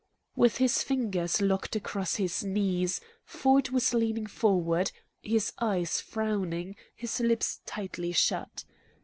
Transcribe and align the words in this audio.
With 0.35 0.57
his 0.57 0.81
fingers 0.81 1.41
locked 1.43 1.75
across 1.75 2.15
his 2.15 2.43
knees, 2.43 3.01
Ford 3.23 3.69
was 3.69 3.93
leaning 3.93 4.25
forward, 4.25 4.91
his 5.21 5.53
eyes 5.59 6.01
frowning, 6.01 6.75
his 6.95 7.19
lips 7.19 7.59
tightly 7.67 8.11
shut. 8.11 8.65